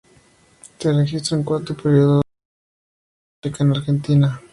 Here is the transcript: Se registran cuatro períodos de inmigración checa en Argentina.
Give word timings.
Se 0.79 0.91
registran 0.91 1.43
cuatro 1.43 1.77
períodos 1.77 2.23
de 2.23 2.23
inmigración 2.23 3.43
checa 3.43 3.63
en 3.63 3.69
Argentina. 3.71 4.41